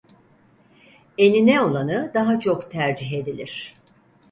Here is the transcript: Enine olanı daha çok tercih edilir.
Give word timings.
Enine 1.17 1.61
olanı 1.61 2.11
daha 2.13 2.39
çok 2.39 2.71
tercih 2.71 3.11
edilir. 3.11 3.73